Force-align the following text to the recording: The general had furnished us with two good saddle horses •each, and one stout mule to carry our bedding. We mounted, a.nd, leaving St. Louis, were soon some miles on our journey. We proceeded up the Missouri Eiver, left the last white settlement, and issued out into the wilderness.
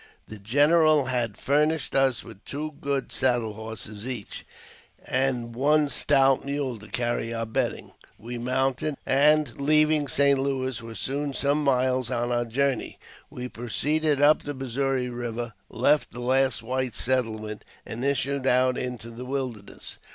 The 0.27 0.39
general 0.39 1.05
had 1.05 1.37
furnished 1.37 1.93
us 1.93 2.23
with 2.23 2.43
two 2.43 2.71
good 2.81 3.11
saddle 3.11 3.53
horses 3.53 4.03
•each, 4.05 4.41
and 5.05 5.53
one 5.53 5.89
stout 5.89 6.43
mule 6.43 6.79
to 6.79 6.87
carry 6.87 7.31
our 7.31 7.45
bedding. 7.45 7.91
We 8.17 8.39
mounted, 8.39 8.95
a.nd, 9.05 9.61
leaving 9.61 10.07
St. 10.07 10.39
Louis, 10.39 10.81
were 10.81 10.95
soon 10.95 11.35
some 11.35 11.63
miles 11.63 12.09
on 12.09 12.31
our 12.31 12.45
journey. 12.45 12.97
We 13.29 13.47
proceeded 13.47 14.19
up 14.19 14.41
the 14.41 14.55
Missouri 14.55 15.05
Eiver, 15.05 15.53
left 15.69 16.13
the 16.13 16.19
last 16.19 16.63
white 16.63 16.95
settlement, 16.95 17.63
and 17.85 18.03
issued 18.03 18.47
out 18.47 18.79
into 18.79 19.11
the 19.11 19.25
wilderness. 19.25 19.99